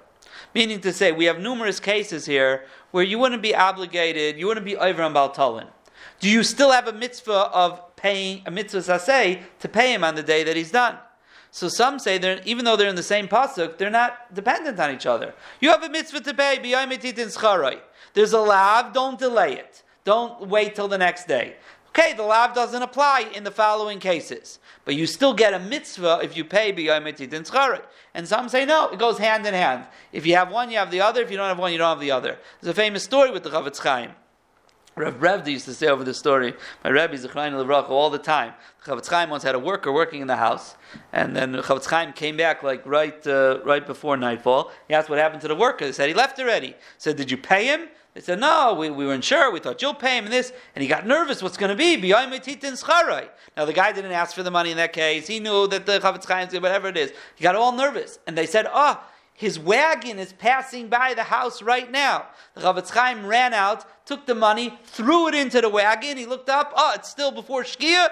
[0.54, 4.66] Meaning to say, we have numerous cases here where you wouldn't be obligated, you wouldn't
[4.66, 5.68] be over on Baltalin.
[6.20, 10.16] Do you still have a mitzvah of paying, a mitzvah asay, to pay him on
[10.16, 10.98] the day that he's done?
[11.52, 14.94] So some say they're even though they're in the same pasuk, they're not dependent on
[14.94, 15.34] each other.
[15.60, 16.60] You have a mitzvah to pay,
[18.14, 19.84] There's a lav, don't delay it.
[20.04, 21.58] Don't wait till the next day.
[21.94, 26.22] Okay, the lav doesn't apply in the following cases, but you still get a mitzvah
[26.24, 27.82] if you pay b'yometit and
[28.14, 29.86] And some say no, it goes hand in hand.
[30.14, 31.22] If you have one, you have the other.
[31.22, 32.38] If you don't have one, you don't have the other.
[32.62, 34.12] There's a famous story with the Chofetz Chaim.
[34.96, 36.54] Rev Revdi used to say over the story.
[36.84, 38.54] My Rebbe is a all the time.
[38.84, 40.76] The Chofetz Chaim once had a worker working in the house,
[41.12, 44.72] and then the Chofetz Chaim came back like right uh, right before nightfall.
[44.88, 45.86] He asked what happened to the worker.
[45.86, 46.68] He said he left already.
[46.68, 49.52] He said, "Did you pay him?" They said, no, we, we weren't sure.
[49.52, 50.52] We thought you'll pay him this.
[50.76, 51.42] And he got nervous.
[51.42, 51.96] What's going to be?
[51.96, 55.28] Now, the guy didn't ask for the money in that case.
[55.28, 57.14] He knew that the Chofetz Chaim, whatever it is.
[57.36, 58.20] He got all nervous.
[58.28, 59.02] And they said, oh,
[59.34, 62.26] his wagon is passing by the house right now.
[62.54, 66.18] The Chofetz Chaim ran out, took the money, threw it into the wagon.
[66.18, 66.74] He looked up.
[66.76, 68.10] Oh, it's still before Shkia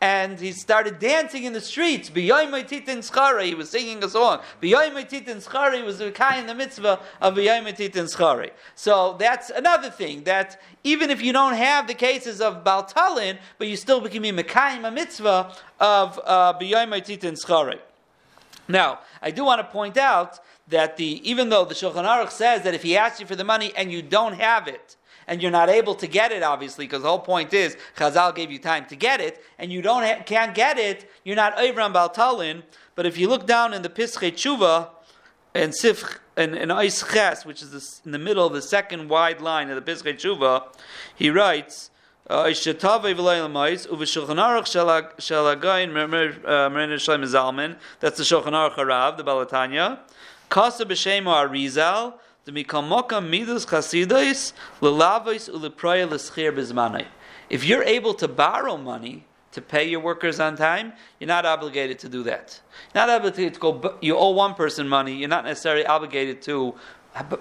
[0.00, 2.08] and he started dancing in the streets.
[2.08, 4.40] He was singing a song.
[4.60, 7.36] He was kai in the mitzvah of
[8.74, 13.68] So that's another thing that even if you don't have the cases of Baltalin, but
[13.68, 16.54] you still can be Mekayim a mitzvah of uh,
[18.68, 22.62] Now, I do want to point out that the even though the Shulchan Aruch says
[22.62, 24.96] that if he asks you for the money and you don't have it,
[25.30, 28.50] and you're not able to get it, obviously, because the whole point is Chazal gave
[28.50, 31.92] you time to get it, and you don't ha- can't get it, you're not on
[31.94, 32.64] Baltalin.
[32.96, 34.88] But if you look down in the Pischei Tshuva
[35.54, 39.08] and Sif and, and Eis Ches, which is this, in the middle of the second
[39.08, 40.64] wide line of the Pischei Tshuva,
[41.14, 41.86] he writes.
[42.28, 43.16] Uh, that's the Shulchan
[48.52, 49.98] Aruch Harav, the Balatanya.
[50.48, 52.14] Kasa b'shemo Arizal,
[57.50, 61.98] if you're able to borrow money to pay your workers on time, you're not obligated
[61.98, 62.60] to do that.
[62.94, 63.98] You're not obligated to go.
[64.00, 65.16] You owe one person money.
[65.16, 66.74] You're not necessarily obligated to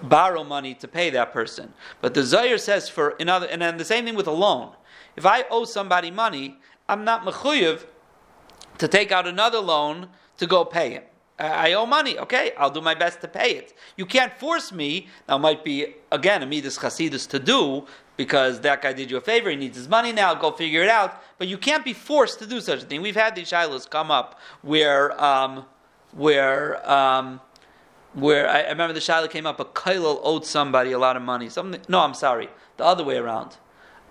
[0.01, 1.73] borrow money to pay that person.
[2.01, 4.73] But the Zayir says for another, and then the same thing with a loan.
[5.15, 6.57] If I owe somebody money,
[6.87, 7.85] I'm not mechuyev
[8.79, 11.03] to take out another loan to go pay him.
[11.39, 12.19] I owe money.
[12.19, 13.73] Okay, I'll do my best to pay it.
[13.95, 15.07] You can't force me.
[15.27, 17.85] Now, might be again a midas chasidus to do
[18.17, 19.49] because that guy did you a favor.
[19.49, 20.33] He needs his money now.
[20.35, 21.23] Go figure it out.
[21.37, 23.01] But you can't be forced to do such a thing.
[23.01, 25.65] We've had these shilas come up where um,
[26.11, 27.39] where um,
[28.13, 29.61] where I, I, remember the shilah came up.
[29.61, 31.47] A kailal owed somebody a lot of money.
[31.47, 31.81] Something.
[31.87, 32.49] No, I'm sorry.
[32.75, 33.55] The other way around.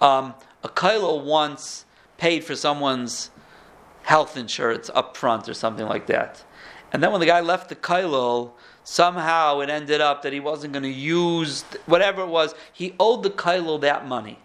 [0.00, 1.84] Um, a kailal once
[2.16, 3.30] paid for someone's
[4.04, 6.42] health insurance up front or something like that
[6.92, 10.72] and then when the guy left the kailul, somehow it ended up that he wasn't
[10.72, 12.54] going to use whatever it was.
[12.72, 14.38] He owed the kailul that money.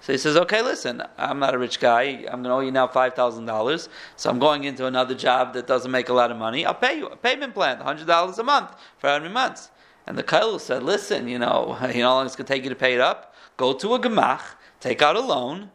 [0.00, 2.24] So he says, okay, listen, I'm not a rich guy.
[2.30, 3.88] I'm going to owe you now $5,000.
[4.16, 6.64] So I'm going into another job that doesn't make a lot of money.
[6.64, 9.70] I'll pay you a payment plan, $100 a month for how many months.
[10.06, 12.64] And the kailul said, listen, you know, you know how long it's going to take
[12.64, 13.34] you to pay it up?
[13.58, 14.40] Go to a gemach,
[14.80, 15.70] take out a loan,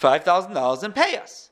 [0.00, 1.50] $5,000 and pay us.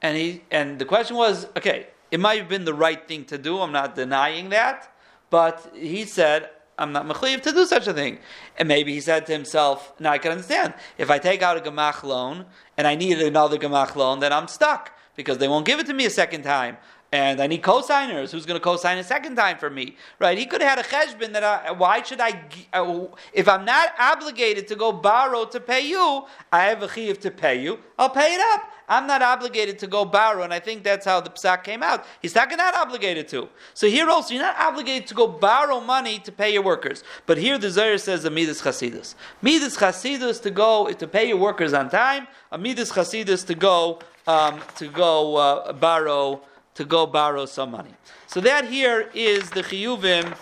[0.00, 3.38] And he, and the question was, okay, it might have been the right thing to
[3.38, 3.60] do.
[3.60, 4.92] I'm not denying that,
[5.30, 8.18] but he said, "I'm not mechayiv to do such a thing."
[8.58, 10.74] And maybe he said to himself, "Now I can understand.
[10.98, 12.46] If I take out a gemach loan
[12.76, 15.94] and I need another gemach loan, then I'm stuck because they won't give it to
[15.94, 16.78] me a second time."
[17.16, 18.30] And I need co-signers.
[18.30, 19.96] Who's going to co-sign a second time for me?
[20.18, 20.36] Right?
[20.36, 22.42] He could have had a cheshbon that I, why should I,
[22.74, 27.18] uh, if I'm not obligated to go borrow to pay you, I have a chiv
[27.20, 27.78] to pay you.
[27.98, 28.70] I'll pay it up.
[28.88, 32.04] I'm not obligated to go borrow, and I think that's how the psak came out.
[32.22, 33.48] He's not, not obligated to.
[33.74, 37.02] So here also, you're not obligated to go borrow money to pay your workers.
[37.24, 39.16] But here the Zohar says a midas chasidus.
[39.42, 42.28] Midas chasidus to go to pay your workers on time.
[42.52, 46.42] A midas chasidus to go um, to go uh, borrow
[46.76, 47.94] to go borrow some money.
[48.26, 50.36] So that here is the chiyuvim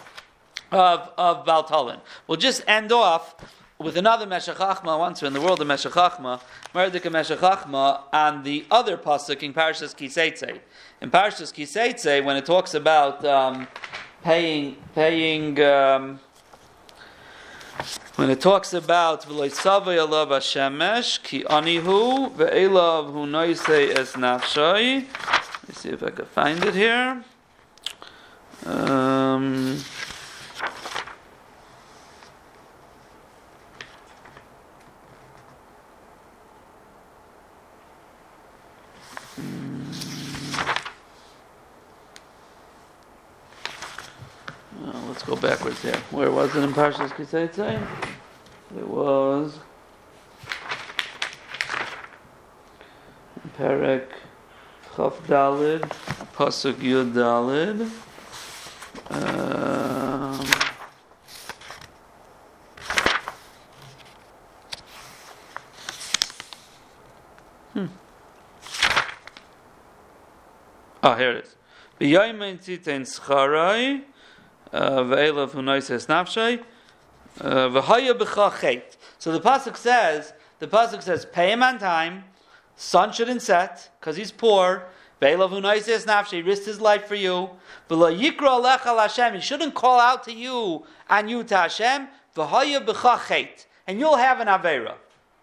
[0.70, 2.00] of of Baltalin.
[2.26, 3.34] We'll just end off
[3.78, 6.40] with another Meshech Chachma, once we're in the world of Meshech Chachma,
[6.72, 10.60] Merdika Meshech Chachma, on the other pasuk in Parshas Kiseitze.
[11.00, 13.66] In Parshas Kiseitze, when it talks about um,
[14.22, 16.20] paying, paying, um,
[18.14, 23.12] when it talks about v'loisavay hashemesh ki anihu ve'elav
[23.98, 25.53] es.
[25.74, 27.24] Let me see if I can find it here.
[28.64, 29.82] Um,
[44.84, 45.96] Uh, let's go backwards here.
[46.10, 47.84] Where was it in Parshas Kiseitze?
[48.76, 49.58] It was
[53.58, 54.08] Perek
[54.96, 55.80] Chaf Dalid,
[56.36, 57.90] Pasuk Yud Dalid.
[59.10, 60.46] Um,
[67.72, 67.86] hmm.
[71.02, 71.56] Oh, here it is.
[72.00, 74.04] B'yoymein tzitein scharai
[74.72, 76.62] ve'elav hu noises nafshay
[77.40, 78.96] v'haya b'cha chet.
[79.18, 82.26] So the pasuk says, the pasuk says, pay him on time.
[82.76, 84.84] Sun shouldn't set because he's poor.
[85.20, 87.50] He risked his life for you.
[87.88, 88.30] He
[89.40, 92.08] shouldn't call out to you and you to Hashem.
[93.86, 94.94] And you'll have an avera.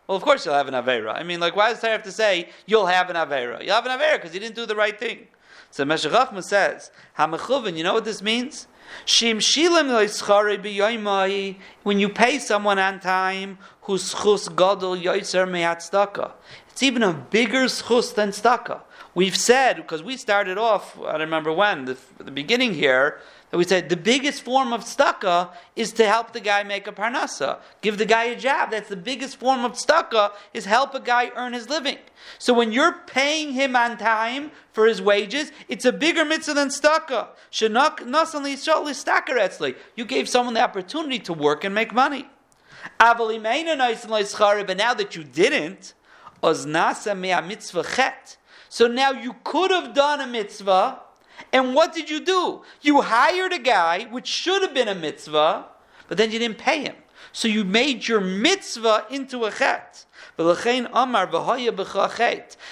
[0.07, 1.13] Well, of course you'll have an avera.
[1.15, 3.63] I mean, like, why does Torah have to say you'll have an avera?
[3.63, 5.27] You'll have an avera because you didn't do the right thing.
[5.69, 8.67] So Meshech says, Hamachuvin, you know what this means?
[9.05, 9.87] Shim shilim
[11.83, 16.33] when you pay someone on time, whose schus gadol yoiser mehat tzedaka.
[16.81, 18.81] It's even a bigger schus than tzedaka.
[19.13, 23.19] We've said, because we started off, I don't remember when, the, the beginning here,
[23.51, 26.91] that we said the biggest form of tzedaka is to help the guy make a
[26.91, 27.59] parnasa.
[27.81, 28.71] Give the guy a job.
[28.71, 31.99] That's the biggest form of tzedaka, is help a guy earn his living.
[32.39, 36.69] So when you're paying him on time for his wages, it's a bigger mitzvah than
[36.69, 37.27] tzedaka.
[39.95, 42.27] You gave someone the opportunity to work and make money.
[42.97, 43.19] But
[44.77, 45.93] now that you didn't,
[48.69, 50.99] so now you could have done a mitzvah,
[51.53, 52.61] and what did you do?
[52.81, 55.65] You hired a guy, which should have been a mitzvah,
[56.07, 56.95] but then you didn't pay him.
[57.31, 60.05] So you made your mitzvah into a chet.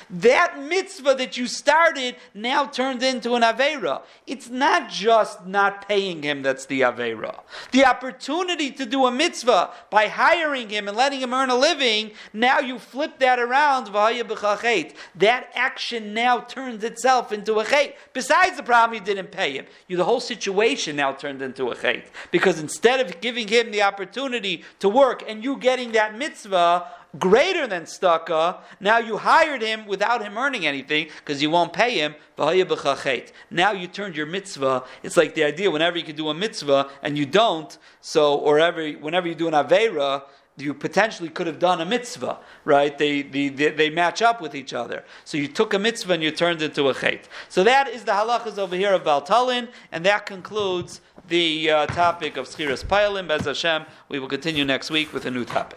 [0.10, 4.02] That mitzvah that you started now turned into an Avera.
[4.26, 7.42] It's not just not paying him that's the Avera.
[7.72, 12.12] The opportunity to do a mitzvah by hiring him and letting him earn a living,
[12.34, 13.88] now you flip that around.
[13.88, 17.98] That action now turns itself into a chet.
[18.14, 21.76] Besides the problem you didn't pay him, you, the whole situation now turned into a
[21.76, 22.08] chet.
[22.32, 26.88] Because instead of giving him the opportunity to work and you getting that mitzvah,
[27.18, 31.98] greater than tzedaka, now you hired him without him earning anything because you won't pay
[31.98, 32.16] him.
[32.38, 34.84] Now you turned your mitzvah.
[35.02, 38.60] It's like the idea whenever you can do a mitzvah and you don't, so or
[38.60, 40.24] every, whenever you do an avera,
[40.62, 42.98] you potentially could have done a mitzvah, right?
[42.98, 45.06] They, they, they, match up with each other.
[45.24, 47.22] So you took a mitzvah and you turned it into a chait.
[47.48, 52.38] So that is the halachas over here of Baltalin, and that concludes the uh, topic
[52.38, 53.28] of Schiras Payalim.
[53.28, 55.68] Bez Hashem, we will continue next week with a new topic.